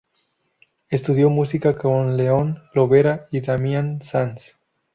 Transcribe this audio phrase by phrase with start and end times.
[0.89, 4.57] Estudió música con León Lobera y Damián Sanz.